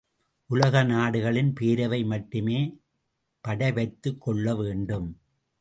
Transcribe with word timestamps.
உலக 0.49 0.83
நாடுகளின் 0.83 1.53
பேரவை 1.59 2.05
மட்டுமே 2.05 2.59
படைவைத்துக் 3.43 4.21
கொள்ள 4.21 4.55
வேண்டும். 4.55 5.09